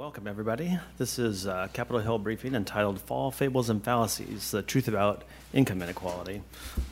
[0.00, 0.78] welcome, everybody.
[0.96, 5.82] This is uh, Capitol Hill briefing entitled Fall Fables and Fallacies The Truth About Income
[5.82, 6.40] Inequality.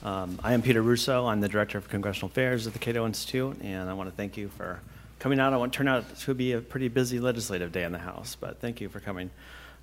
[0.03, 1.25] Um, I am Peter Russo.
[1.25, 4.37] I'm the Director of Congressional Affairs at the Cato Institute, and I want to thank
[4.37, 4.81] you for
[5.21, 5.55] coming out.
[5.55, 8.37] I want to turn out to be a pretty busy legislative day in the House,
[8.39, 9.31] but thank you for coming.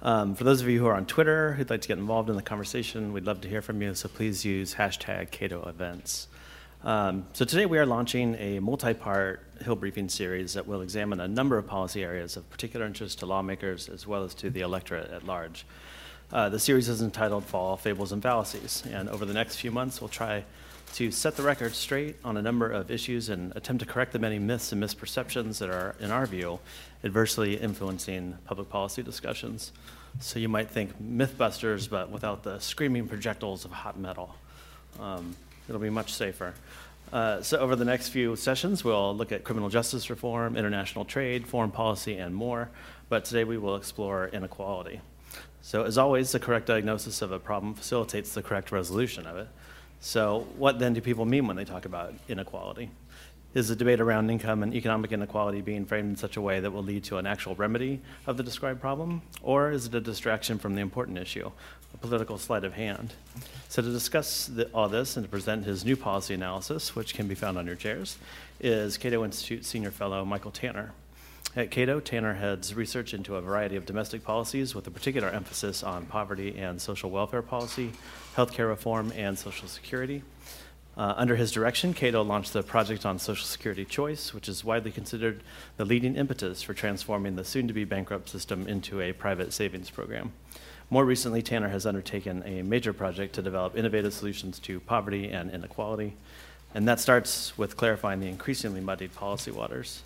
[0.04, 2.36] Um, for those of you who are on Twitter who'd like to get involved in
[2.36, 6.28] the conversation, we'd love to hear from you, so please use hashtag Cato Events.
[6.84, 11.28] Um, so today we are launching a multi-part Hill briefing series that will examine a
[11.28, 15.10] number of policy areas of particular interest to lawmakers as well as to the electorate
[15.12, 15.66] at large.
[16.32, 20.02] Uh, the series is entitled Fall Fables and Fallacies, and over the next few months
[20.02, 20.44] we'll try
[20.94, 24.20] to set the record straight on a number of issues and attempt to correct the
[24.20, 26.60] many myths and misperceptions that are, in our view,
[27.04, 29.72] adversely influencing public policy discussions.
[30.20, 34.36] So you might think Mythbusters, but without the screaming projectiles of hot metal.
[35.00, 35.36] Um,
[35.68, 36.54] It'll be much safer.
[37.14, 41.48] Uh, so, over the next few sessions, we'll look at criminal justice reform, international trade,
[41.48, 42.70] foreign policy, and more.
[43.10, 45.02] But today we will explore inequality.
[45.62, 49.48] So, as always, the correct diagnosis of a problem facilitates the correct resolution of it.
[50.00, 52.90] So, what then do people mean when they talk about inequality?
[53.56, 56.72] Is the debate around income and economic inequality being framed in such a way that
[56.72, 59.22] will lead to an actual remedy of the described problem?
[59.42, 61.50] Or is it a distraction from the important issue,
[61.94, 63.14] a political sleight of hand?
[63.70, 67.30] So, to discuss the, all this and to present his new policy analysis, which can
[67.30, 68.18] be found on your chairs,
[68.60, 70.92] is Cato Institute Senior Fellow Michael Tanner.
[71.56, 75.82] At Cato, Tanner heads research into a variety of domestic policies with a particular emphasis
[75.82, 77.94] on poverty and social welfare policy,
[78.36, 80.24] healthcare reform, and Social Security.
[80.98, 84.92] Uh, under his direction, Cato launched the Project on Social Security Choice, which is widely
[84.92, 85.44] considered
[85.76, 89.90] the leading impetus for transforming the soon to be bankrupt system into a private savings
[89.90, 90.32] program.
[90.90, 95.52] More recently, Tanner has undertaken a major project to develop innovative solutions to poverty and
[95.52, 96.16] inequality,
[96.74, 100.04] and that starts with clarifying the increasingly muddied policy waters.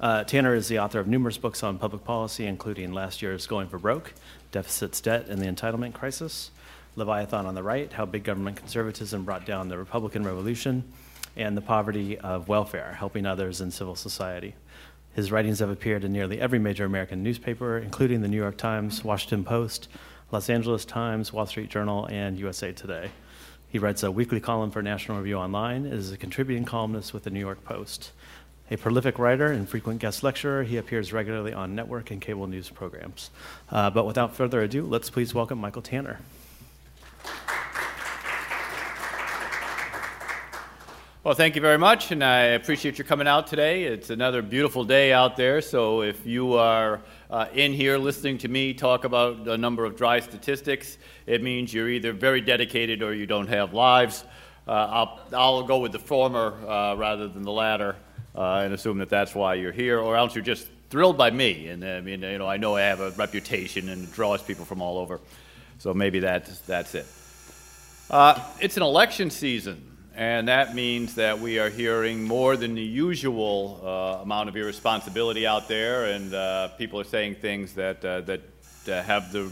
[0.00, 3.68] Uh, Tanner is the author of numerous books on public policy, including last year's Going
[3.68, 4.14] for Broke,
[4.52, 6.50] Deficits, Debt, and the Entitlement Crisis,
[6.96, 10.84] Leviathan on the right, how big government conservatism brought down the Republican Revolution,
[11.36, 14.54] and the poverty of welfare, helping others in civil society.
[15.14, 19.04] His writings have appeared in nearly every major American newspaper, including the New York Times,
[19.04, 19.88] Washington Post,
[20.30, 23.10] Los Angeles Times, Wall Street Journal, and USA Today.
[23.68, 27.30] He writes a weekly column for National Review Online is a contributing columnist with the
[27.30, 28.12] New York Post.
[28.70, 32.70] A prolific writer and frequent guest lecturer, he appears regularly on network and cable news
[32.70, 33.30] programs.
[33.70, 36.20] Uh, but without further ado, let's please welcome Michael Tanner.
[41.24, 43.84] Well, thank you very much, and I appreciate you coming out today.
[43.84, 48.48] It's another beautiful day out there, so if you are uh, in here listening to
[48.48, 53.14] me talk about a number of dry statistics, it means you're either very dedicated or
[53.14, 54.22] you don't have lives.
[54.68, 57.96] Uh, I'll, I'll go with the former uh, rather than the latter
[58.34, 61.68] uh, and assume that that's why you're here, or else you're just thrilled by me.
[61.68, 64.66] And I mean, you know, I know I have a reputation and it draws people
[64.66, 65.22] from all over,
[65.78, 67.06] so maybe that's, that's it.
[68.10, 72.82] Uh, it's an election season and that means that we are hearing more than the
[72.82, 78.20] usual uh, amount of irresponsibility out there, and uh, people are saying things that, uh,
[78.20, 78.40] that
[78.88, 79.50] uh, have the,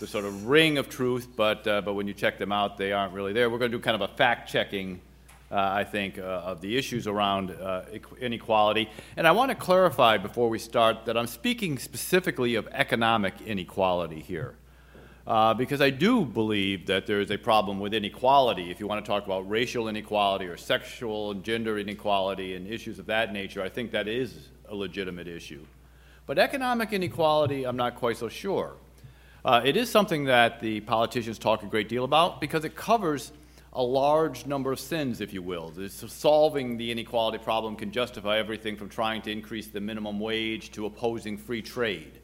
[0.00, 2.92] the sort of ring of truth, but, uh, but when you check them out, they
[2.92, 3.50] aren't really there.
[3.50, 5.00] We're going to do kind of a fact checking,
[5.50, 7.54] uh, I think, of the issues around
[8.18, 8.88] inequality.
[9.18, 14.20] And I want to clarify before we start that I'm speaking specifically of economic inequality
[14.20, 14.54] here.
[15.24, 18.70] Uh, because I do believe that there is a problem with inequality.
[18.70, 22.98] If you want to talk about racial inequality or sexual and gender inequality and issues
[22.98, 25.64] of that nature, I think that is a legitimate issue.
[26.26, 28.74] But economic inequality, I'm not quite so sure.
[29.44, 33.32] Uh, it is something that the politicians talk a great deal about because it covers
[33.74, 35.72] a large number of sins, if you will.
[35.76, 40.72] It's solving the inequality problem can justify everything from trying to increase the minimum wage
[40.72, 42.18] to opposing free trade.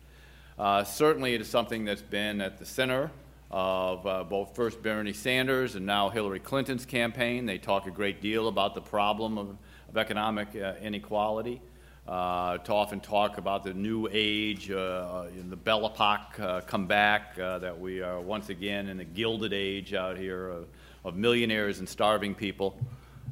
[0.59, 3.13] Uh, certainly, it is something that's been at the center
[3.49, 7.47] of uh, both first Bernie Sanders and now Hillary Clinton's campaign.
[7.47, 9.57] They talk a great deal about the problem of,
[9.89, 11.63] of economic uh, inequality.
[12.09, 17.37] Uh, to often talk about the new age, uh, in the Belle Epoque uh, comeback,
[17.37, 20.67] that we are once again in the gilded age out here of,
[21.05, 22.77] of millionaires and starving people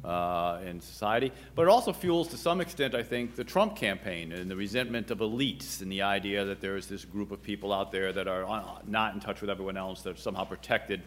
[0.03, 1.31] uh, in society.
[1.55, 5.11] But it also fuels, to some extent, I think, the Trump campaign and the resentment
[5.11, 8.27] of elites and the idea that there is this group of people out there that
[8.27, 11.01] are not in touch with everyone else, that are somehow protected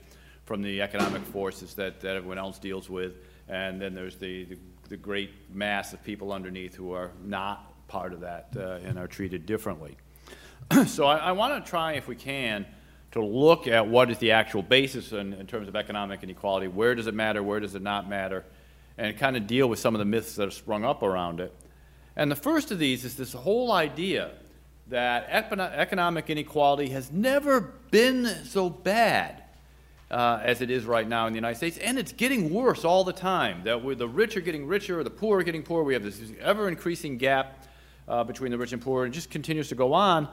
[0.44, 3.14] from the economic forces that, that everyone else deals with.
[3.48, 4.58] And then there's the, the,
[4.88, 9.08] the great mass of people underneath who are not part of that uh, and are
[9.08, 9.96] treated differently.
[10.87, 12.66] so I, I want to try, if we can,
[13.12, 16.69] to look at what is the actual basis in, in, terms of economic inequality.
[16.69, 17.42] Where does it matter?
[17.42, 18.44] Where does it not matter?
[19.00, 21.55] And kind of deal with some of the myths that have sprung up around it.
[22.17, 24.32] And the first of these is this whole idea
[24.88, 27.61] that economic inequality has never
[27.91, 29.43] been so bad
[30.11, 33.05] uh, as it is right now in the United States, and it's getting worse all
[33.05, 33.62] the time.
[33.64, 35.82] That the rich are getting richer, the poor are getting poorer.
[35.82, 37.64] We have this ever increasing gap
[38.06, 40.29] uh, between the rich and poor, and it just continues to go on.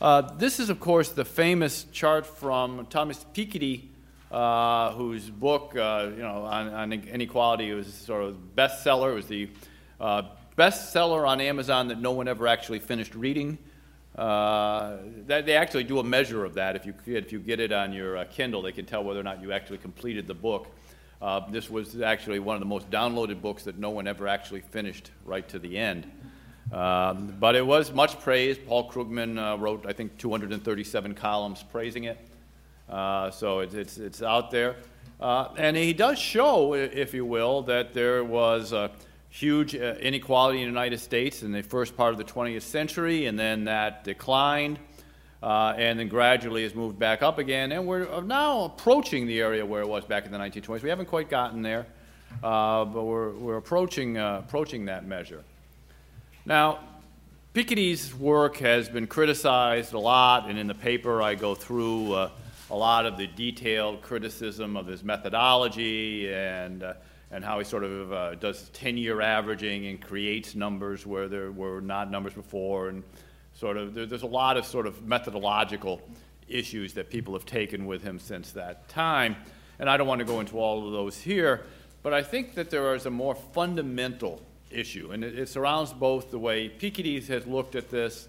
[0.00, 3.88] Uh, this is, of course, the famous chart from Thomas Piketty,
[4.30, 9.12] uh, whose book, uh, you know, on, on, inequality was sort of bestseller.
[9.12, 9.48] It was the
[10.00, 10.22] uh,
[10.56, 13.58] bestseller on Amazon that no one ever actually finished reading.
[14.16, 14.96] Uh,
[15.26, 16.74] that, they actually do a measure of that.
[16.74, 19.24] If you, if you get it on your uh, Kindle, they can tell whether or
[19.24, 20.68] not you actually completed the book.
[21.20, 24.60] Uh, this was actually one of the most downloaded books that no one ever actually
[24.60, 26.10] finished right to the end.
[26.72, 28.66] Um, but it was much praised.
[28.66, 32.18] Paul Krugman uh, wrote, I think, 237 columns praising it.
[32.88, 34.76] Uh, so it's, it's, it's, out there.
[35.20, 38.90] Uh, and he does show, if you will, that there was a
[39.28, 43.26] huge uh, inequality in the United States in the first part of the 20th century,
[43.26, 44.78] and then that declined.
[45.42, 49.64] Uh, and then gradually has moved back up again, and we're now approaching the area
[49.64, 50.82] where it was back in the 1920s.
[50.82, 51.86] We haven't quite gotten there,
[52.42, 55.44] uh, but we're, we're approaching, approaching that measure.
[56.46, 56.80] Now,
[57.56, 62.30] Piketty's work has been criticized a lot, and in the paper I go through uh,
[62.70, 66.94] a lot of the detailed criticism of his methodology and, uh,
[67.30, 71.52] and how he sort of uh, does 10 year averaging and creates numbers where there
[71.52, 72.88] were not numbers before.
[72.88, 73.04] And
[73.54, 76.02] sort of, there, there's a lot of sort of methodological
[76.48, 79.36] issues that people have taken with him since that time.
[79.78, 81.66] And I don't want to go into all of those here,
[82.02, 84.40] but I think that there is a more fundamental
[84.70, 85.10] issue.
[85.12, 88.28] And it, it surrounds both the way Piketty has looked at this,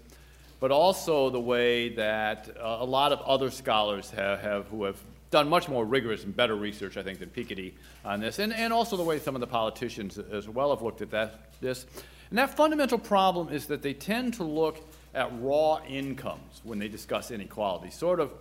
[0.60, 4.98] but also the way that uh, a lot of other scholars have, have, who have
[5.30, 7.72] done much more rigorous and better research, I think, than Piketty
[8.04, 11.02] on this, and, and also the way some of the politicians as well have looked
[11.02, 11.86] at that, this.
[12.30, 14.80] And that fundamental problem is that they tend to look
[15.14, 17.90] at raw incomes when they discuss inequality.
[17.90, 18.32] Sort of,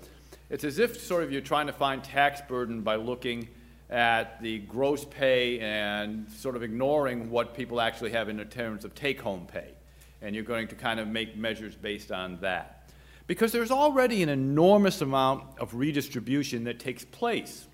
[0.49, 3.47] it's as if sort of you're trying to find tax burden by looking
[3.89, 8.93] at the gross pay and sort of ignoring what people actually have in terms of
[8.95, 9.76] take home pay.
[10.21, 12.89] And you're going to kind of make measures based on that.
[13.27, 17.67] Because there's already an enormous amount of redistribution that takes place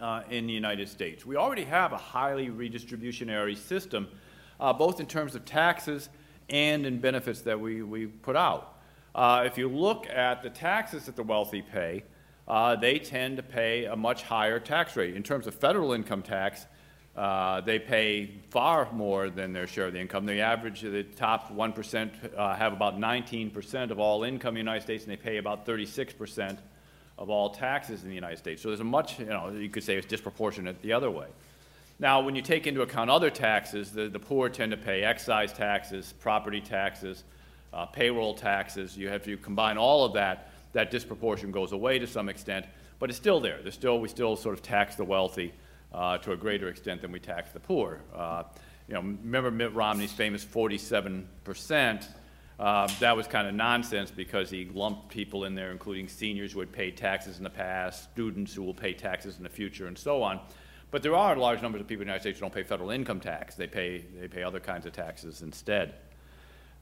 [0.00, 1.26] uh, in the United States.
[1.26, 4.08] We already have a highly redistributionary system,
[4.60, 6.08] uh, both in terms of taxes
[6.48, 8.78] and in benefits that we, we put out.
[9.14, 12.04] Uh, if you look at the taxes that the wealthy pay,
[12.46, 15.14] uh, they tend to pay a much higher tax rate.
[15.14, 16.66] In terms of federal income tax,
[17.16, 20.26] uh, they pay far more than their share of the income.
[20.26, 24.60] The average, of the top 1% uh, have about 19% of all income in the
[24.60, 26.58] United States, and they pay about 36%
[27.18, 28.62] of all taxes in the United States.
[28.62, 31.26] So there's a much, you know, you could say it's disproportionate the other way.
[31.98, 35.52] Now, when you take into account other taxes, the, the poor tend to pay excise
[35.52, 37.24] taxes, property taxes,
[37.72, 38.96] uh, payroll taxes.
[38.96, 42.64] You have to combine all of that that disproportion goes away to some extent,
[42.98, 43.58] but it's still there.
[43.62, 45.52] There's still, we still sort of tax the wealthy
[45.92, 48.00] uh, to a greater extent than we tax the poor.
[48.14, 48.44] Uh,
[48.88, 52.08] you know, remember Mitt Romney's famous 47 percent?
[52.58, 56.60] Uh, that was kind of nonsense because he lumped people in there, including seniors who
[56.60, 59.96] had paid taxes in the past, students who will pay taxes in the future, and
[59.96, 60.38] so on.
[60.90, 62.90] But there are large numbers of people in the United States who don't pay federal
[62.90, 63.54] income tax.
[63.54, 65.94] They pay, they pay other kinds of taxes instead.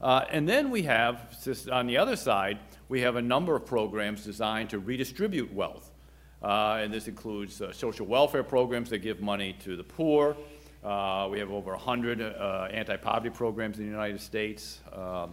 [0.01, 1.33] Uh, and then we have,
[1.71, 5.88] on the other side, we have a number of programs designed to redistribute wealth.
[6.41, 10.35] Uh, and this includes uh, social welfare programs that give money to the poor.
[10.83, 15.31] Uh, we have over 100 uh, anti poverty programs in the United States, um,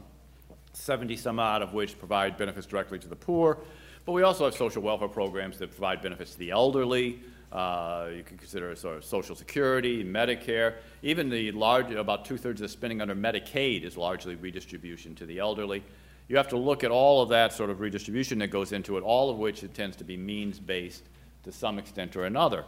[0.73, 3.59] 70 some odd of which provide benefits directly to the poor.
[4.05, 7.21] But we also have social welfare programs that provide benefits to the elderly,
[7.53, 12.61] uh, you can consider sort of Social Security, Medicare, even the large, about two thirds
[12.61, 15.83] of the spending under Medicaid is largely redistribution to the elderly.
[16.29, 19.03] You have to look at all of that sort of redistribution that goes into it,
[19.03, 21.05] all of which it tends to be means based
[21.45, 22.65] to some extent or another.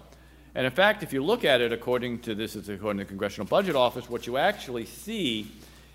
[0.54, 3.08] And in fact, if you look at it according to this, is according to the
[3.08, 5.50] Congressional Budget Office, what you actually see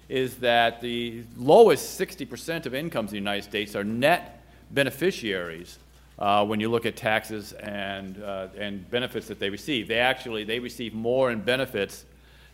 [0.09, 5.79] is that the lowest 60% of incomes in the United States are net beneficiaries
[6.19, 9.87] uh, when you look at taxes and, uh, and benefits that they receive.
[9.87, 12.05] They actually they receive more in benefits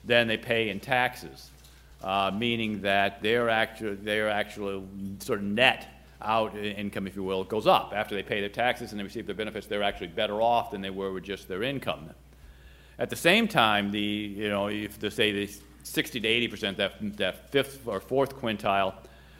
[0.05, 1.49] than they pay in taxes,
[2.03, 4.87] uh, meaning that their actual their actual
[5.19, 5.87] sort of net
[6.21, 9.25] out income, if you will, goes up after they pay their taxes and they receive
[9.25, 9.67] their benefits.
[9.67, 12.09] They're actually better off than they were with just their income.
[12.97, 15.53] At the same time, the you know if they say the
[15.83, 18.93] 60 to 80 percent that that fifth or fourth quintile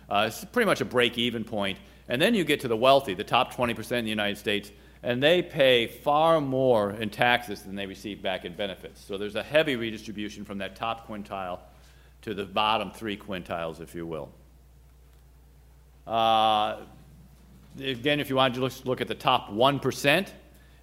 [0.10, 1.78] uh, is pretty much a break-even point.
[1.78, 4.72] point and then you get to the wealthy, the top 20% in the United States,
[5.04, 9.06] and they pay far more in taxes than they receive back in benefits.
[9.06, 11.60] So there's a heavy redistribution from that top quintile
[12.22, 14.30] to the bottom three quintiles, if you will.
[16.06, 16.78] Uh,
[17.80, 20.28] again, if you want to look, look at the top 1%,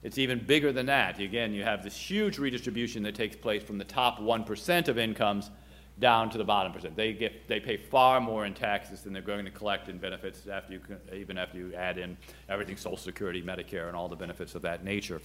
[0.02, 1.18] it's even bigger than that.
[1.18, 5.50] Again, you have this huge redistribution that takes place from the top 1% of incomes
[5.98, 6.94] down to the bottom percent.
[6.94, 10.46] They, get, they pay far more in taxes than they're going to collect in benefits
[10.46, 10.80] after you,
[11.12, 12.16] even after you add in
[12.48, 15.20] everything Social Security, Medicare, and all the benefits of that nature.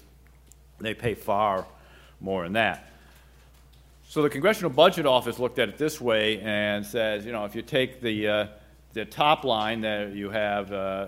[0.79, 1.67] They pay far
[2.21, 2.89] more in that.
[4.11, 7.55] So the Congressional Budget Office looked at it this way and says, you know, if
[7.55, 8.47] you take the, uh,
[8.91, 11.07] the top line that you have uh,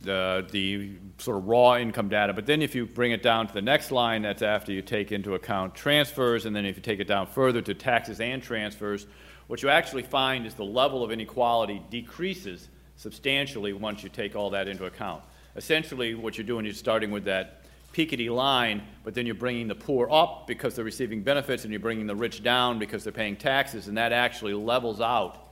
[0.00, 2.32] the, the sort of raw income data.
[2.32, 5.12] But then if you bring it down to the next line, that's after you take
[5.12, 9.06] into account transfers, and then if you take it down further to taxes and transfers,
[9.46, 14.48] what you actually find is the level of inequality decreases substantially once you take all
[14.48, 15.22] that into account.
[15.56, 19.74] Essentially, what you're doing is starting with that Piketty line, but then you're bringing the
[19.74, 23.36] poor up because they're receiving benefits, and you're bringing the rich down because they're paying
[23.36, 25.48] taxes, and that actually levels out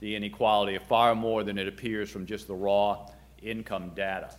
[0.00, 3.06] the inequality far more than it appears from just the raw
[3.42, 4.30] income data.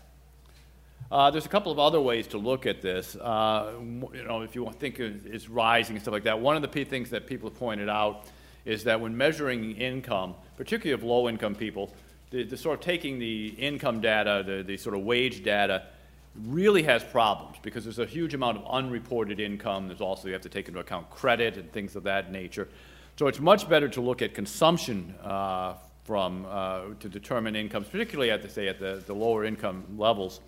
[1.12, 3.18] Uh, there's a couple of other ways to look at this.
[3.18, 6.86] Uh, you know, if you think it's rising and stuff like that, one of the
[6.86, 8.28] things that people have pointed out
[8.64, 11.94] is that when measuring income, particularly of low-income people,
[12.30, 15.84] the, the, sort of taking the income data, the, the sort of wage data,
[16.36, 19.88] really has problems because there's a huge amount of unreported income.
[19.88, 22.68] There's also you have to take into account credit and things of that nature.
[23.18, 28.32] So it's much better to look at consumption uh, from uh, to determine incomes, particularly
[28.32, 30.40] at the say at the, the lower income levels.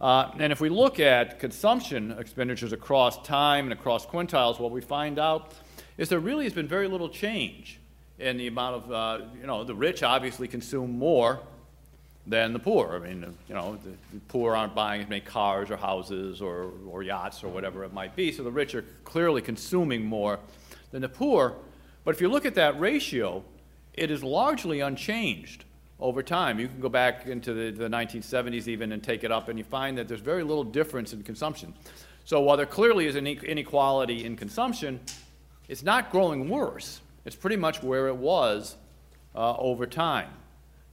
[0.00, 4.80] Uh, and if we look at consumption expenditures across time and across quintiles, what we
[4.82, 5.54] find out
[5.96, 7.80] is there really has been very little change
[8.18, 11.40] in the amount of uh, you know the rich obviously consume more
[12.26, 13.00] than the poor.
[13.02, 16.72] I mean, you know, the, the, poor aren't buying as many cars or houses or,
[16.88, 20.38] or yachts or whatever it might be, so the rich are clearly consuming more
[20.90, 21.54] than the poor.
[22.04, 23.44] But if you look at that ratio,
[23.94, 25.64] it is largely unchanged
[25.98, 26.58] over time.
[26.58, 29.64] You can go back into the, the 1970s even and take it up, and you
[29.64, 31.74] find that there's very little difference in consumption.
[32.24, 35.00] So while there clearly is an inequality in consumption,
[35.68, 37.00] it's not growing worse.
[37.24, 38.76] It's pretty much where it was
[39.34, 40.30] uh, over time,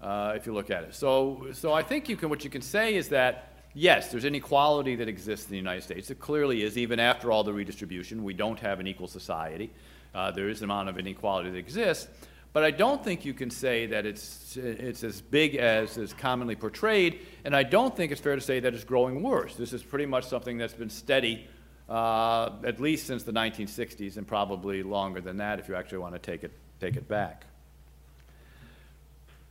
[0.03, 0.93] uh, if you look at it.
[0.93, 4.95] So, so I think you can, what you can say is that yes, there's inequality
[4.97, 6.11] that exists in the United States.
[6.11, 8.23] It clearly is, even after all the redistribution.
[8.23, 9.71] We don't have an equal society.
[10.13, 12.07] Uh, there is an amount of inequality that exists.
[12.51, 16.55] But I don't think you can say that it's, it's as big as is commonly
[16.55, 19.55] portrayed, and I don't think it's fair to say that it's growing worse.
[19.55, 21.47] This is pretty much something that's been steady
[21.89, 26.13] uh, at least since the 1960s, and probably longer than that if you actually want
[26.13, 27.45] to take it, take it back.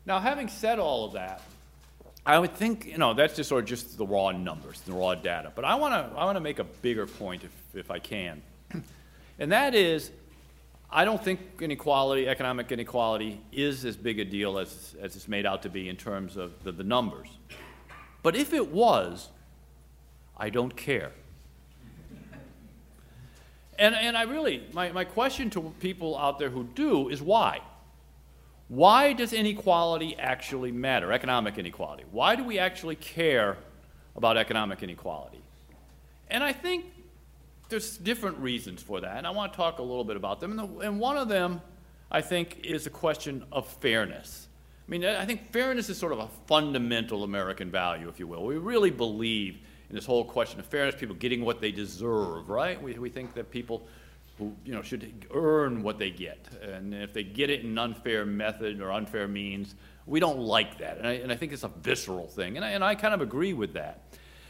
[0.04, 1.42] Now, having said all of that,
[2.24, 5.14] I would think, you know, that's just sort of just the raw numbers, the raw
[5.14, 5.52] data.
[5.54, 8.42] But I want to I want to make a bigger point if, if I can.
[9.38, 10.12] And that is
[10.92, 15.46] I don't think inequality, economic inequality, is as big a deal as, as it's made
[15.46, 17.28] out to be in terms of the, the numbers.
[18.22, 19.30] But if it was,
[20.36, 21.12] I don't care.
[23.78, 27.62] And, and I really, my, my question to people out there who do is why?
[28.72, 32.04] Why does inequality actually matter, economic inequality?
[32.10, 33.58] Why do we actually care
[34.16, 35.42] about economic inequality?
[36.30, 36.86] And I think
[37.68, 40.58] there's different reasons for that, and I want to talk a little bit about them.
[40.58, 41.60] And, the, and one of them,
[42.10, 44.48] I think, is a question of fairness.
[44.88, 48.46] I mean, I think fairness is sort of a fundamental American value, if you will.
[48.46, 49.58] We really believe
[49.90, 52.82] in this whole question of fairness, people getting what they deserve, right?
[52.82, 53.82] We, we think that people
[54.64, 58.80] you know should earn what they get, and if they get it in unfair method
[58.80, 59.74] or unfair means,
[60.06, 60.98] we don't like that.
[60.98, 63.20] And I, and I think it's a visceral thing, and I, and I kind of
[63.20, 64.02] agree with that.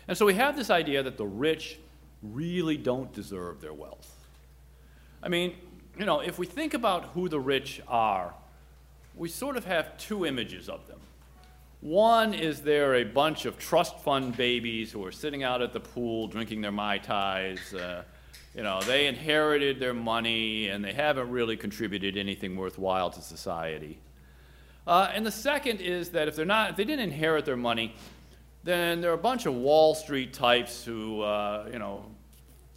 [0.08, 1.78] And so we have this idea that the rich
[2.22, 4.10] really don't deserve their wealth.
[5.22, 5.54] I mean,
[5.98, 8.34] you know, if we think about who the rich are,
[9.14, 10.98] we sort of have two images of them.
[11.80, 15.80] One is they're a bunch of trust fund babies who are sitting out at the
[15.80, 17.74] pool drinking their Mai Tais.
[17.74, 18.02] Uh,
[18.54, 23.98] you know, they inherited their money and they haven't really contributed anything worthwhile to society.
[24.86, 27.94] Uh, and the second is that if they're not, if they didn't inherit their money,
[28.64, 32.04] then there are a bunch of Wall Street types who, uh, you know,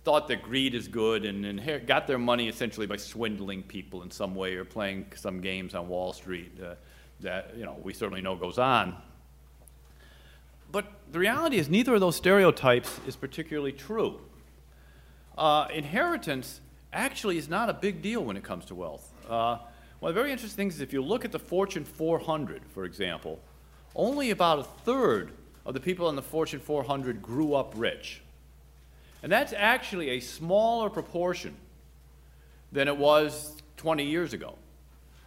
[0.03, 4.11] thought that greed is good and, and, got their money essentially by swindling people in
[4.11, 6.75] some way or playing some games on Wall Street uh,
[7.21, 8.95] that, you know, we certainly know goes on.
[10.71, 14.19] But the reality is neither of those stereotypes is particularly true.
[15.37, 16.61] Uh, inheritance
[16.93, 19.11] actually is not a big deal when it comes to wealth.
[19.29, 19.57] Uh,
[19.99, 22.85] one of the very interesting things is if you look at the Fortune 400, for
[22.85, 23.39] example,
[23.95, 25.31] only about a third
[25.65, 28.21] of the people in the Fortune 400 grew up rich.
[29.23, 31.55] And that's actually a smaller proportion
[32.71, 34.55] than it was 20 years ago.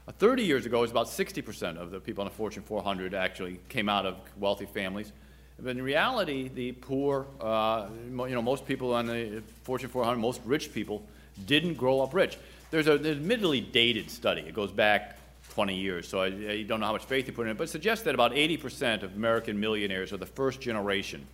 [0.06, 3.14] Uh, 30 years ago, it was about 60% of the people on the Fortune 400
[3.14, 5.12] actually came out of wealthy families.
[5.60, 10.40] But in reality, the poor, uh, you know, most people on the Fortune 400, most
[10.44, 11.02] rich people,
[11.46, 12.38] didn't grow up rich.
[12.70, 14.42] There's an admittedly dated study.
[14.42, 15.18] It goes back
[15.50, 17.64] 20 years, so I, I don't know how much faith you put in it, but
[17.64, 21.26] it suggests that about 80% of American millionaires are the first generation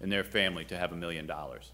[0.00, 1.70] in their family to have a million dollars.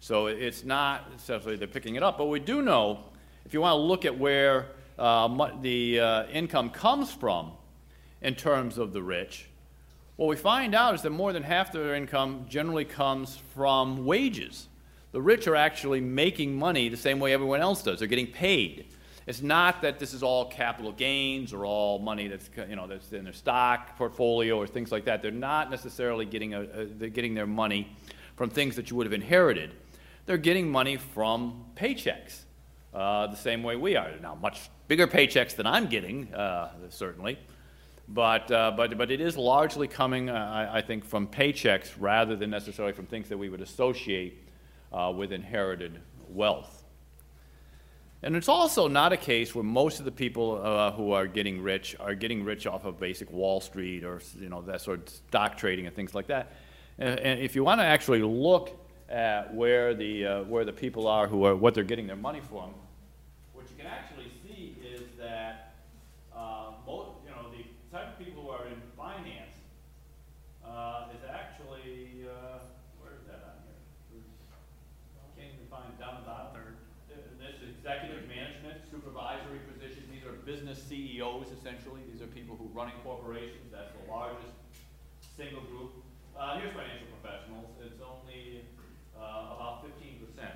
[0.00, 3.00] So it's not necessarily they're picking it up, but we do know
[3.44, 4.66] if you want to look at where
[4.98, 7.52] uh, the uh, income comes from
[8.22, 9.46] in terms of the rich,
[10.16, 14.68] what we find out is that more than half their income generally comes from wages.
[15.12, 17.98] The rich are actually making money the same way everyone else does.
[17.98, 18.86] They're getting paid.
[19.26, 23.12] It's not that this is all capital gains or all money that's you know that's
[23.12, 25.20] in their stock portfolio or things like that.
[25.20, 27.94] They're not necessarily getting a, a they're getting their money
[28.36, 29.72] from things that you would have inherited.
[30.26, 32.42] They're getting money from paychecks,
[32.94, 34.36] uh, the same way we are now.
[34.36, 37.38] Much bigger paychecks than I'm getting, uh, certainly.
[38.08, 42.50] But, uh, but, but it is largely coming, uh, I, think, from paychecks rather than
[42.50, 44.48] necessarily from things that we would associate
[44.92, 46.84] uh, with inherited wealth.
[48.22, 51.62] And it's also not a case where most of the people uh, who are getting
[51.62, 55.08] rich are getting rich off of basic Wall Street or you know that sort of
[55.08, 56.52] stock trading and things like that.
[56.98, 58.76] And, and if you want to actually look
[59.10, 62.40] at where the uh, where the people are who are what they're getting their money
[62.40, 62.70] from,
[63.52, 65.74] what you can actually see is that
[66.34, 67.10] uh, most
[67.96, 69.56] type of people who are in finance
[70.60, 72.60] uh, is actually, uh,
[73.00, 74.20] where is that on here?
[75.32, 76.52] Can't even find down the bottom.
[76.52, 76.76] Third.
[77.40, 80.84] This executive management, supervisory positions, these are business
[81.16, 82.00] CEOs essentially.
[82.12, 83.72] These are people who running corporations.
[83.72, 84.52] That's the largest
[85.36, 85.92] single group.
[86.38, 87.66] Uh, here's financial professionals.
[87.84, 88.62] It's only
[89.16, 90.48] uh, about 15%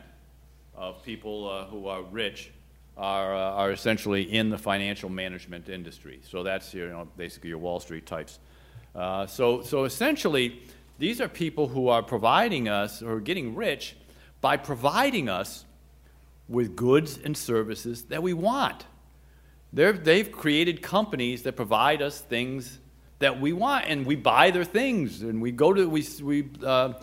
[0.75, 2.50] of people uh, who are rich
[2.97, 6.21] are, uh, are essentially in the financial management industry.
[6.29, 8.38] So that's you know, basically your Wall Street types.
[8.95, 10.62] Uh, so, so essentially,
[10.99, 13.96] these are people who are providing us, or getting rich
[14.40, 15.64] by providing us
[16.49, 18.85] with goods and services that we want.
[19.72, 22.78] They they've created companies that provide us things
[23.18, 26.94] that we want, and we buy their things, and we go to, we, we uh,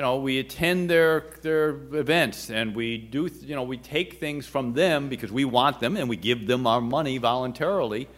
[0.00, 4.46] you know, we attend their, their events and we do, you know, we take things
[4.46, 8.08] from them because we want them and we give them our money voluntarily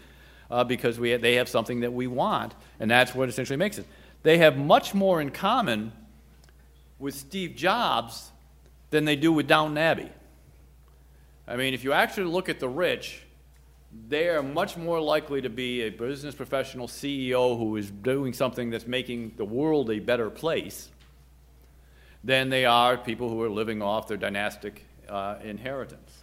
[0.48, 2.55] uh, because we, they have something that we want.
[2.78, 3.87] And that's what essentially makes it.
[4.22, 5.92] They have much more in common
[7.00, 8.31] with Steve Jobs
[8.90, 10.11] than they do with Downton Abbey.
[11.48, 13.22] I mean, if you actually look at the rich,
[14.09, 18.70] they are much more likely to be a business professional CEO who is doing something
[18.70, 20.88] that's making the world a better place
[22.24, 26.22] than they are people who are living off their dynastic uh, inheritance.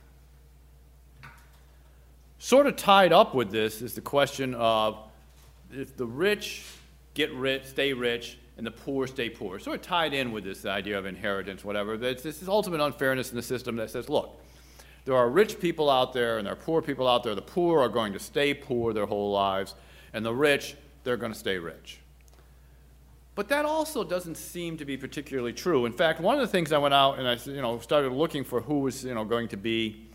[2.39, 4.97] Sort of tied up with this is the question of
[5.71, 6.63] if the rich
[7.13, 9.59] get rich, stay rich, and the poor stay poor.
[9.59, 11.97] Sort of tied in with this idea of inheritance, whatever.
[11.97, 14.39] There's this ultimate unfairness in the system that says, look,
[15.05, 17.35] there are rich people out there and there are poor people out there.
[17.35, 19.75] The poor are going to stay poor their whole lives,
[20.13, 21.99] and the rich, they're going to stay rich.
[23.35, 25.85] But that also doesn't seem to be particularly true.
[25.85, 28.43] In fact, one of the things I went out and I you know, started looking
[28.43, 30.09] for who was you know, going to be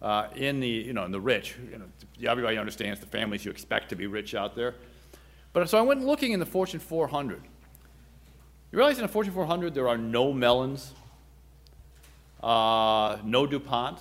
[0.00, 1.54] uh, in, the, you know, in the rich.
[1.70, 4.74] You know, everybody understands the families you expect to be rich out there.
[5.52, 7.42] But so I went looking in the Fortune 400.
[8.72, 10.94] You realize in the Fortune 400 there are no Mellons,
[12.42, 14.00] uh, no DuPonts,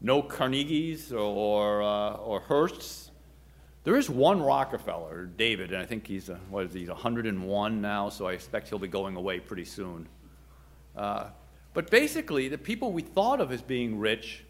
[0.00, 3.10] no Carnegies or, uh, or Hearsts,
[3.84, 7.80] there is one Rockefeller, David, and I think he's, a, what is he, he's 101
[7.80, 10.06] now, so I expect he'll be going away pretty soon.
[10.96, 11.28] Uh,
[11.72, 14.44] but basically, the people we thought of as being rich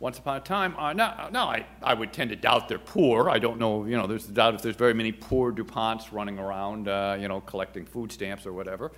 [0.00, 3.30] once upon a time are now, now I, I would tend to doubt they're poor.
[3.30, 6.38] I don't know, you know, there's a doubt if there's very many poor DuPonts running
[6.38, 8.92] around, uh, you know, collecting food stamps or whatever.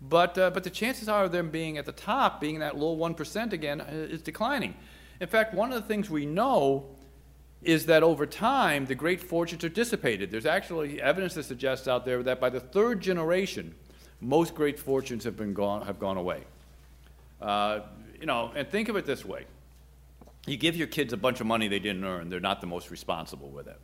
[0.00, 2.96] But, uh, but the chances are of them being at the top, being that low
[2.96, 4.76] 1% again, uh, is declining.
[5.20, 6.86] In fact, one of the things we know
[7.62, 10.30] is that over time, the great fortunes are dissipated.
[10.30, 13.74] There's actually evidence that suggests out there that by the third generation,
[14.20, 16.44] most great fortunes have, been gone, have gone away.
[17.40, 17.80] Uh,
[18.20, 19.44] you know, and think of it this way
[20.46, 22.90] you give your kids a bunch of money they didn't earn, they're not the most
[22.90, 23.78] responsible with it.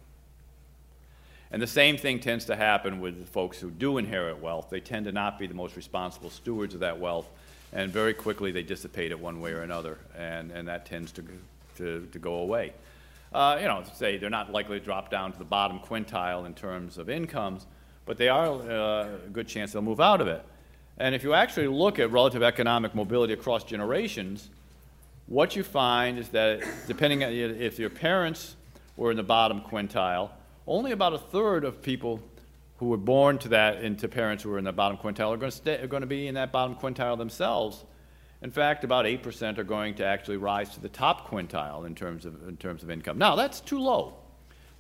[1.50, 4.70] And the same thing tends to happen with folks who do inherit wealth.
[4.70, 7.28] They tend to not be the most responsible stewards of that wealth,
[7.74, 11.24] and very quickly they dissipate it one way or another, and, and that tends to,
[11.76, 12.72] to, to go away
[13.34, 16.54] uh, you know, say they're not likely to drop down to the bottom quintile in
[16.54, 17.66] terms of incomes,
[18.06, 20.44] but they are uh, a good chance they'll move out of it.
[20.98, 24.50] And if you actually look at relative economic mobility across generations,
[25.26, 28.54] what you find is that depending on if your parents
[28.96, 30.30] were in the bottom quintile,
[30.68, 32.20] only about a third of people
[32.76, 35.50] who were born to that into parents who were in the bottom quintile are going
[35.50, 37.84] to, stay, are going to be in that bottom quintile themselves.
[38.42, 42.26] In fact, about 8% are going to actually rise to the top quintile in terms
[42.26, 43.16] of, in terms of income.
[43.16, 44.14] Now, that's too low.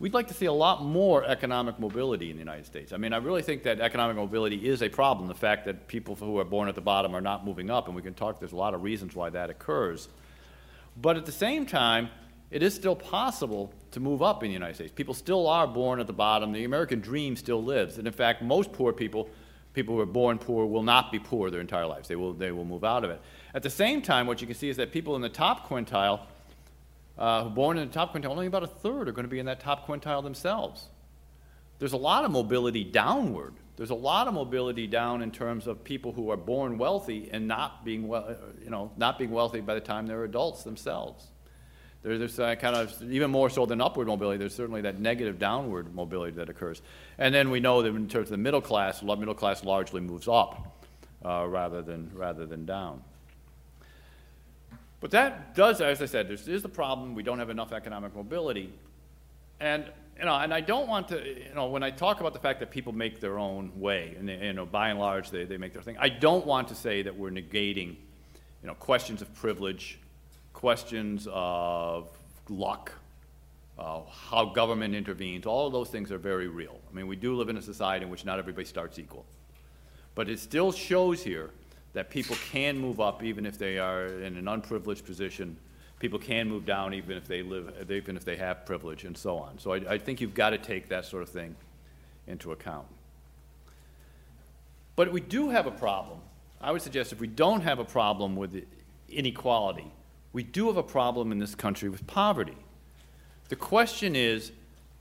[0.00, 2.92] We'd like to see a lot more economic mobility in the United States.
[2.92, 5.28] I mean, I really think that economic mobility is a problem.
[5.28, 7.94] The fact that people who are born at the bottom are not moving up, and
[7.94, 10.08] we can talk, there's a lot of reasons why that occurs.
[11.00, 12.10] But at the same time,
[12.54, 14.92] it is still possible to move up in the United States.
[14.94, 16.52] People still are born at the bottom.
[16.52, 17.98] The American dream still lives.
[17.98, 19.28] And in fact, most poor people,
[19.72, 22.06] people who are born poor, will not be poor their entire lives.
[22.06, 23.20] They will, they will move out of it.
[23.54, 26.20] At the same time, what you can see is that people in the top quintile,
[27.18, 29.28] uh, who are born in the top quintile, only about a third are going to
[29.28, 30.90] be in that top quintile themselves.
[31.80, 33.54] There's a lot of mobility downward.
[33.74, 37.48] There's a lot of mobility down in terms of people who are born wealthy and
[37.48, 41.30] not being, well, you know, not being wealthy by the time they're adults themselves.
[42.04, 45.94] There's uh, kind of, even more so than upward mobility, there's certainly that negative downward
[45.94, 46.82] mobility that occurs.
[47.16, 50.02] And then we know that in terms of the middle class, the middle class largely
[50.02, 50.84] moves up
[51.24, 53.02] uh, rather, than, rather than down.
[55.00, 57.14] But that does, as I said, there is is the problem.
[57.14, 58.70] We don't have enough economic mobility.
[59.58, 62.38] And, you know, and I don't want to, you know, when I talk about the
[62.38, 65.44] fact that people make their own way, and, they, you know, by and large, they,
[65.46, 67.96] they make their thing, I don't want to say that we're negating,
[68.60, 69.98] you know, questions of privilege
[70.64, 72.08] questions of
[72.48, 72.90] luck,
[73.78, 74.00] uh,
[74.30, 76.80] how government intervenes, all of those things are very real.
[76.90, 79.26] I mean, we do live in a society in which not everybody starts equal.
[80.14, 81.50] But it still shows here
[81.92, 85.54] that people can move up even if they are in an unprivileged position.
[85.98, 89.36] People can move down even if they live, even if they have privilege, and so
[89.36, 89.58] on.
[89.58, 91.54] So I, I think you've got to take that sort of thing
[92.26, 92.86] into account.
[94.96, 96.20] But we do have a problem.
[96.58, 98.64] I would suggest if we don't have a problem with
[99.10, 99.92] inequality,
[100.34, 102.56] we do have a problem in this country with poverty.
[103.48, 104.52] The question is,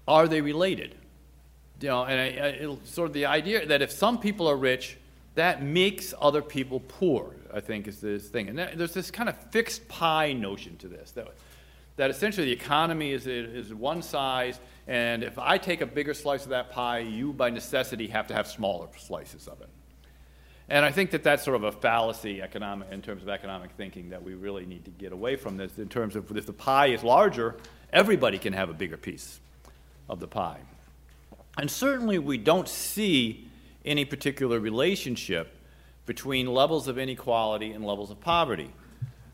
[0.08, 0.96] are they related?
[1.82, 4.96] You know, and I, I, sort of the idea that if some people are rich,
[5.36, 8.48] that makes other people poor, I think, is this thing.
[8.48, 11.28] And that, there's this kind of fixed pie notion to this, that,
[11.96, 16.44] that essentially the economy is, is one size, and if I take a bigger slice
[16.44, 19.70] of that pie, you by necessity have to have smaller slices of it.
[20.70, 24.10] And I think that that's sort of a fallacy economic, in terms of economic thinking
[24.10, 26.88] that we really need to get away from this in terms of if the pie
[26.88, 27.56] is larger,
[27.92, 29.40] everybody can have a bigger piece
[30.10, 30.60] of the pie.
[31.58, 33.48] And certainly we don't see
[33.86, 35.54] any particular relationship
[36.06, 38.72] between levels of inequality and levels of poverty.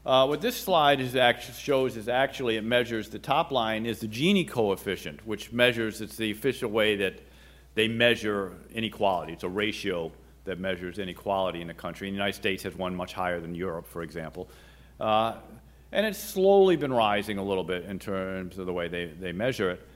[0.06, 4.00] Uh, what this slide is actually, shows is actually it measures the top line is
[4.00, 7.22] the Gini coefficient, which measures, it's the official way that
[7.76, 9.34] they measure inequality.
[9.34, 10.12] It's a ratio
[10.50, 12.08] that measures inequality in a country.
[12.08, 14.50] And the United States has one much higher than Europe, for example.
[15.00, 15.36] Uh,
[15.92, 19.32] and it's slowly been rising a little bit in terms of the way they, they
[19.32, 19.88] measure it.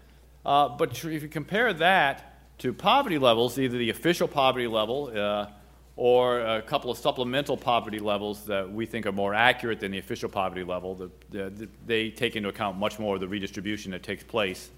[0.46, 5.48] Uh, but if you compare that to poverty levels, either the official poverty level uh,
[5.96, 10.00] or a couple of supplemental poverty levels that we think are more accurate than the
[10.00, 14.04] official poverty level, the, the, they take into account much more of the redistribution that
[14.04, 14.70] takes place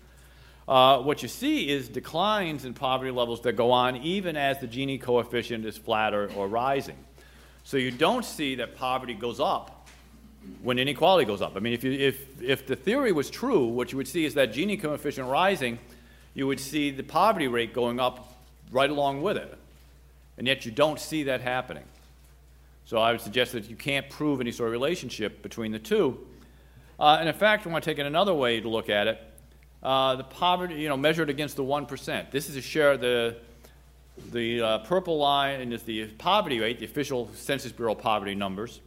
[0.67, 4.67] uh, what you see is declines in poverty levels that go on even as the
[4.67, 6.97] Gini coefficient is flat or, or rising.
[7.63, 9.87] So you don't see that poverty goes up
[10.61, 11.55] when inequality goes up.
[11.55, 14.33] I mean, if, you, if, if the theory was true, what you would see is
[14.35, 15.79] that Gini coefficient rising,
[16.33, 18.35] you would see the poverty rate going up
[18.71, 19.57] right along with it.
[20.37, 21.85] And yet you don't see that happening.
[22.85, 26.19] So I would suggest that you can't prove any sort of relationship between the two.
[26.99, 29.19] Uh, and in fact, I want to take it another way to look at it
[29.85, 32.31] uh, the poverty, you know, measured against the 1%.
[32.31, 33.37] This is a share, of the,
[34.31, 38.81] the uh, purple line is the poverty rate, the official Census Bureau poverty numbers.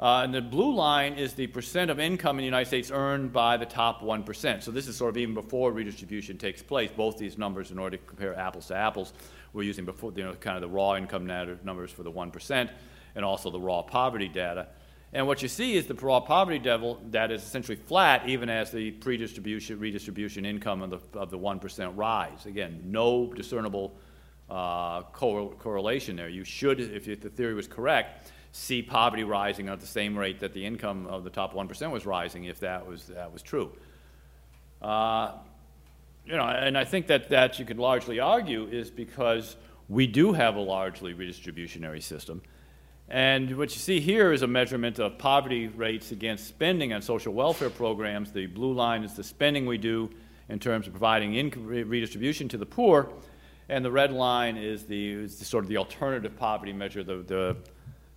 [0.00, 3.30] Uh, and the blue line is the percent of income in the United States earned
[3.30, 4.62] by the top 1%.
[4.62, 6.90] So this is sort of even before redistribution takes place.
[6.96, 9.12] Both these numbers, in order to compare apples to apples,
[9.52, 12.70] we're using before, you know, kind of the raw income numbers for the 1%
[13.16, 14.68] and also the raw poverty data.
[15.12, 18.70] And what you see is the raw poverty level that is essentially flat even as
[18.70, 22.44] the pre-distribution, redistribution income of the, of the 1% rise.
[22.44, 23.94] Again, no discernible
[24.50, 26.28] uh, co- correlation there.
[26.28, 30.40] You should, if, if the theory was correct, see poverty rising at the same rate
[30.40, 33.72] that the income of the top 1% was rising if that was, that was true.
[34.82, 35.32] Uh,
[36.26, 39.56] you know, and I think that that you could largely argue is because
[39.88, 42.42] we do have a largely redistributionary system.
[43.10, 47.32] And what you see here is a measurement of poverty rates against spending on social
[47.32, 48.32] welfare programs.
[48.32, 50.10] The blue line is the spending we do
[50.48, 53.10] in terms of providing income redistribution to the poor,
[53.68, 57.16] and the red line is the, is the sort of the alternative poverty measure, the,
[57.16, 57.56] the,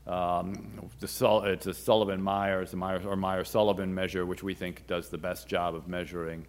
[0.07, 5.09] Um, the it's a Sullivan Myers, Myers or Myers Sullivan measure, which we think does
[5.09, 6.47] the best job of measuring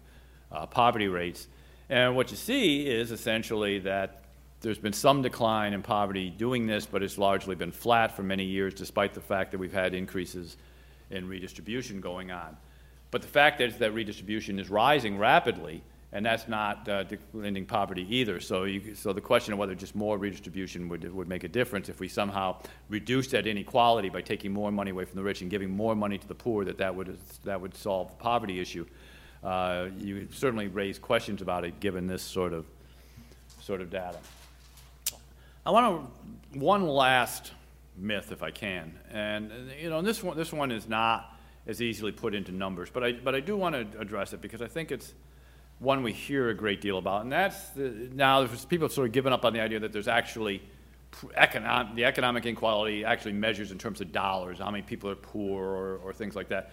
[0.51, 1.47] uh, poverty rates.
[1.87, 4.22] And what you see is essentially that
[4.63, 8.45] there's been some decline in poverty doing this, but it's largely been flat for many
[8.45, 10.55] years, despite the fact that we've had increases
[11.11, 12.55] in redistribution going on.
[13.11, 17.03] But the fact is that redistribution is rising rapidly, and that's not uh,
[17.43, 18.39] ending poverty either.
[18.39, 21.89] So, you, so the question of whether just more redistribution would, would make a difference
[21.89, 22.55] if we somehow
[22.87, 26.17] reduced that inequality by taking more money away from the rich and giving more money
[26.17, 28.85] to the poor, that that would, that would solve the poverty issue.
[29.43, 32.65] Uh, you certainly raise questions about it given this sort of,
[33.59, 34.19] sort of data.
[35.65, 36.11] I want
[36.53, 37.51] to, one last
[37.97, 38.99] myth, if I can.
[39.11, 43.03] And, you know, this one, this one is not as easily put into numbers, but
[43.03, 45.13] I, but I do want to address it because I think it's,
[45.79, 49.13] one we hear a great deal about, and that's the, now people have sort of
[49.13, 50.61] given up on the idea that there's actually
[51.21, 55.97] the economic inequality actually measures in terms of dollars, how many people are poor or,
[55.97, 56.71] or things like that.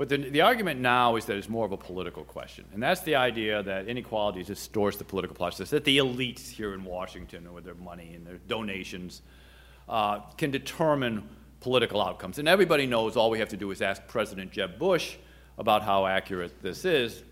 [0.00, 2.64] But the, the argument now is that it's more of a political question.
[2.72, 6.84] And that's the idea that inequality distorts the political process, that the elites here in
[6.84, 9.20] Washington with their money and their donations
[9.90, 11.28] uh, can determine
[11.60, 12.38] political outcomes.
[12.38, 15.16] And everybody knows all we have to do is ask President Jeb Bush
[15.58, 17.22] about how accurate this is.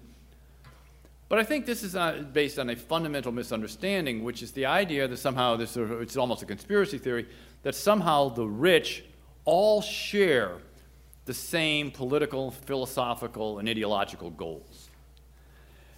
[1.31, 5.09] But I think this is uh, based on a fundamental misunderstanding, which is the idea
[5.09, 7.29] that somehow this it's almost a conspiracy theory
[7.63, 9.05] that somehow the rich
[9.47, 10.59] all share
[11.29, 14.89] the same political, philosophical, and ideological goals.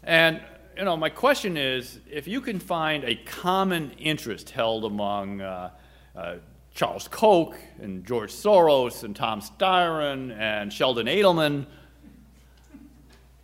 [0.03, 0.43] And
[0.77, 5.71] you know, my question is, if you can find a common interest held among uh,
[6.17, 6.35] uh,
[6.75, 11.67] Charles Koch and George Soros and Tom Steyer and Sheldon Adelson,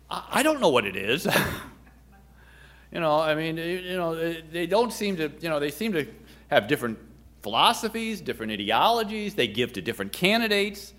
[0.09, 1.25] I, I don't know what it is.
[2.89, 6.07] You know, I mean, you know, they don't seem to, you know, they seem to
[6.47, 6.97] have different
[7.41, 9.35] philosophies, different ideologies.
[9.35, 10.93] They give to different candidates.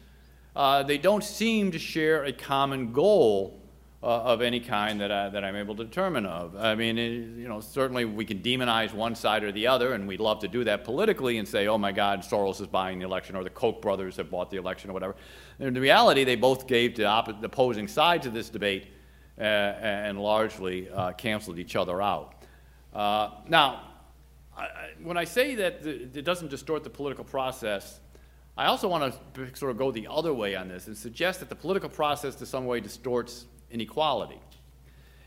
[0.58, 3.60] Uh, they don't seem to share a common goal
[4.02, 6.56] uh, of any kind that, I, that I'm able to determine of.
[6.56, 10.08] I mean, it, you know, certainly we can demonize one side or the other, and
[10.08, 13.04] we'd love to do that politically and say, oh my God, Soros is buying the
[13.04, 15.14] election, or the Koch brothers have bought the election, or whatever.
[15.60, 18.88] In reality, they both gave to op- opposing sides of this debate
[19.38, 22.34] uh, and largely uh, canceled each other out.
[22.92, 23.82] Uh, now,
[24.56, 24.66] I,
[25.04, 28.00] when I say that it doesn't distort the political process,
[28.58, 31.48] I also want to sort of go the other way on this and suggest that
[31.48, 34.40] the political process to some way distorts inequality.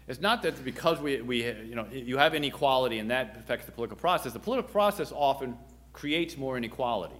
[0.10, 3.72] It's not that because we, we you know, you have inequality and that affects the
[3.72, 4.34] political process.
[4.34, 5.58] The political process often
[5.94, 7.16] creates more inequality.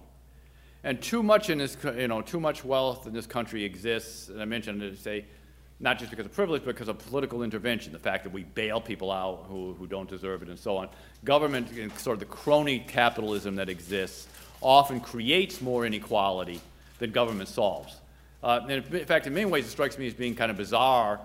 [0.84, 4.28] And too much in this, you know, too much wealth in this country exists.
[4.28, 5.24] And I mentioned it, say,
[5.80, 8.82] not just because of privilege, but because of political intervention, the fact that we bail
[8.82, 10.90] people out who, who don't deserve it and so on.
[11.24, 14.28] Government and sort of the crony capitalism that exists
[14.62, 16.60] often creates more inequality
[16.98, 17.96] than government solves.
[18.42, 21.20] Uh, in fact, in many ways, it strikes me as being kind of bizarre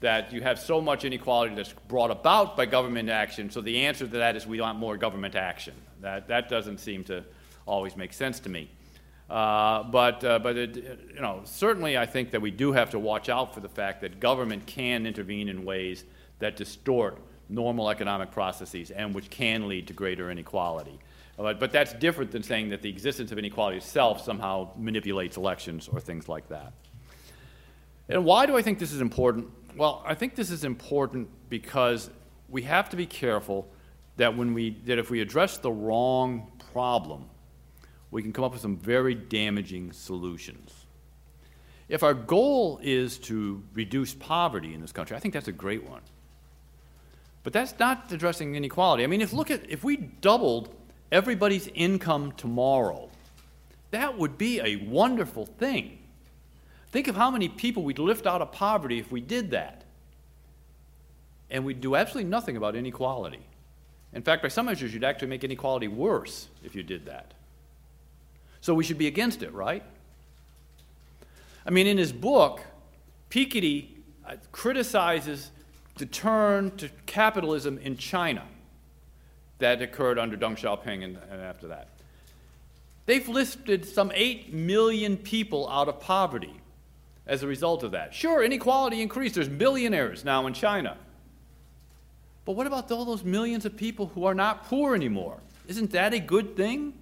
[0.00, 3.50] that you have so much inequality that's brought about by government action.
[3.50, 5.74] So the answer to that is we want more government action.
[6.00, 7.22] That, that doesn't seem to
[7.66, 8.70] always make sense to me.
[9.28, 10.76] Uh, but uh, but it,
[11.14, 14.00] you know, certainly I think that we do have to watch out for the fact
[14.00, 16.04] that government can intervene in ways
[16.40, 17.16] that distort
[17.48, 20.98] normal economic processes and which can lead to greater inequality.
[21.42, 25.88] But, but that's different than saying that the existence of inequality itself somehow manipulates elections
[25.88, 26.74] or things like that.
[28.08, 29.48] And why do I think this is important?
[29.74, 32.10] Well, I think this is important because
[32.48, 33.68] we have to be careful
[34.16, 37.24] that when we that if we address the wrong problem,
[38.10, 40.74] we can come up with some very damaging solutions.
[41.88, 45.88] If our goal is to reduce poverty in this country, I think that's a great
[45.88, 46.02] one.
[47.44, 49.04] But that's not addressing inequality.
[49.04, 50.74] I mean, if look at if we doubled
[51.10, 53.08] everybody's income tomorrow,
[53.90, 55.98] that would be a wonderful thing.
[56.92, 59.84] Think of how many people we'd lift out of poverty if we did that.
[61.50, 63.40] And we'd do absolutely nothing about inequality.
[64.12, 67.34] In fact, by some measures, you'd actually make inequality worse if you did that.
[68.60, 69.82] So we should be against it, right?
[71.64, 72.62] I mean, in his book,
[73.30, 73.88] Piketty
[74.26, 75.50] uh, criticizes
[75.96, 78.44] the turn to capitalism in China
[79.60, 81.88] that occurred under Deng Xiaoping and, and after that.
[83.06, 86.60] They've lifted some 8 million people out of poverty
[87.26, 88.14] as a result of that.
[88.14, 89.36] Sure, inequality increased.
[89.36, 90.96] There's billionaires now in China.
[92.44, 95.38] But what about all those millions of people who are not poor anymore?
[95.68, 96.94] Isn't that a good thing?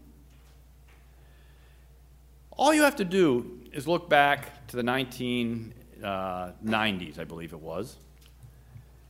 [2.52, 7.60] All you have to do is look back to the 1990s, uh, I believe it
[7.60, 7.96] was.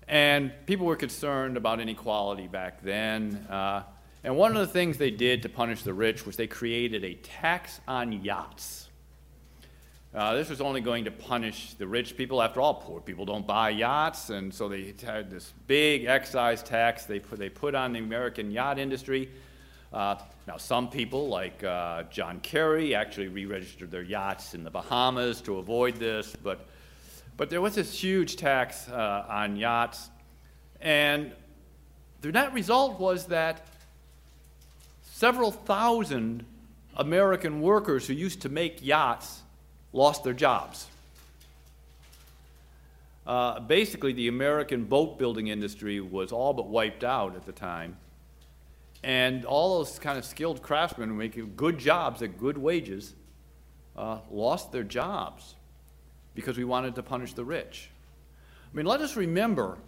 [0.09, 3.47] And people were concerned about inequality back then.
[3.49, 3.83] Uh,
[4.25, 7.14] And one of the things they did to punish the rich was they created a
[7.14, 8.88] tax on yachts.
[10.12, 12.42] Uh, this was only going to punish the rich people.
[12.42, 17.05] After all, poor people don't buy yachts, and so they had this big excise tax
[17.05, 19.29] they put, they put on the American yacht industry.
[19.92, 20.16] Uh,
[20.47, 25.40] now, some people, like uh, John Kerry, actually re registered their yachts in the Bahamas
[25.42, 26.67] to avoid this, but,
[27.38, 30.11] but there was this huge tax uh, on yachts.
[30.81, 31.33] And
[32.20, 33.64] the net result was that
[35.05, 36.44] several thousand
[36.96, 39.42] American workers who used to make yachts
[39.92, 40.88] lost their jobs.
[43.24, 47.96] Uh, basically, the American boat building industry was all but wiped out at the time.
[49.05, 53.14] And all those kind of skilled craftsmen making good jobs at good wages
[53.96, 55.55] uh, lost their jobs
[56.35, 57.91] because we wanted to punish the rich.
[58.73, 59.79] I mean, let us remember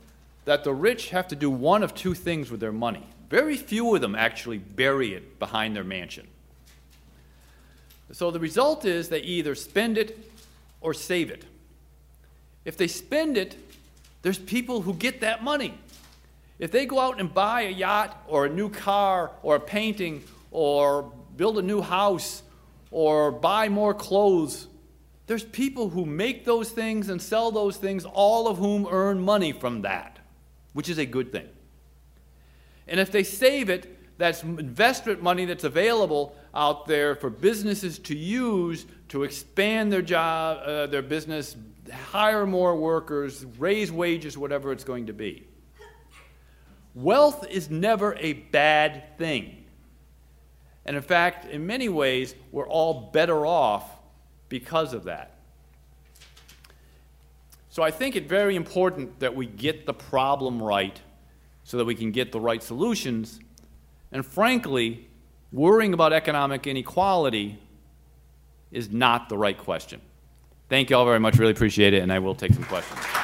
[0.44, 3.06] that the rich have to do one of two things with their money.
[3.28, 6.26] Very few of them actually bury it behind their mansion.
[8.12, 10.18] So the result is they either spend it
[10.80, 11.44] or save it.
[12.64, 13.56] If they spend it,
[14.22, 15.74] there's people who get that money.
[16.58, 20.22] If they go out and buy a yacht or a new car or a painting
[20.50, 22.42] or build a new house
[22.90, 24.66] or buy more clothes,
[25.30, 29.52] there's people who make those things and sell those things, all of whom earn money
[29.52, 30.18] from that,
[30.72, 31.46] which is a good thing.
[32.88, 38.16] And if they save it, that's investment money that's available out there for businesses to
[38.16, 41.54] use to expand their job, uh, their business,
[41.92, 45.46] hire more workers, raise wages, whatever it's going to be.
[46.92, 49.64] Wealth is never a bad thing.
[50.84, 53.99] And in fact, in many ways, we're all better off
[54.50, 55.36] because of that.
[57.70, 61.00] So I think it's very important that we get the problem right
[61.64, 63.40] so that we can get the right solutions.
[64.12, 65.08] And frankly,
[65.52, 67.58] worrying about economic inequality
[68.72, 70.00] is not the right question.
[70.68, 71.38] Thank you all very much.
[71.38, 73.19] Really appreciate it, and I will take some questions.